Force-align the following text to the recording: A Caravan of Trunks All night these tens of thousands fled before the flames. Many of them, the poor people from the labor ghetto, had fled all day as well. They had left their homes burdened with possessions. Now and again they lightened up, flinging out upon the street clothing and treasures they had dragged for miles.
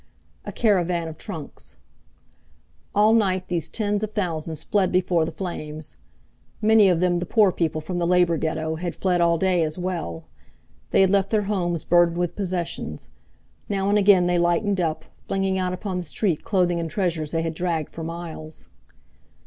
A 0.45 0.51
Caravan 0.51 1.07
of 1.07 1.19
Trunks 1.19 1.77
All 2.95 3.13
night 3.13 3.49
these 3.49 3.69
tens 3.69 4.01
of 4.01 4.13
thousands 4.13 4.63
fled 4.63 4.91
before 4.91 5.25
the 5.25 5.31
flames. 5.31 5.95
Many 6.59 6.89
of 6.89 7.01
them, 7.01 7.19
the 7.19 7.25
poor 7.27 7.51
people 7.51 7.81
from 7.81 7.99
the 7.99 8.07
labor 8.07 8.35
ghetto, 8.37 8.77
had 8.77 8.95
fled 8.95 9.21
all 9.21 9.37
day 9.37 9.61
as 9.61 9.77
well. 9.77 10.23
They 10.89 11.01
had 11.01 11.11
left 11.11 11.29
their 11.29 11.43
homes 11.43 11.83
burdened 11.83 12.17
with 12.17 12.35
possessions. 12.35 13.09
Now 13.69 13.89
and 13.89 13.97
again 13.99 14.25
they 14.25 14.39
lightened 14.39 14.81
up, 14.81 15.05
flinging 15.27 15.59
out 15.59 15.71
upon 15.71 15.97
the 15.99 16.03
street 16.03 16.43
clothing 16.43 16.79
and 16.79 16.89
treasures 16.89 17.29
they 17.29 17.43
had 17.43 17.53
dragged 17.53 17.91
for 17.91 18.03
miles. 18.03 18.69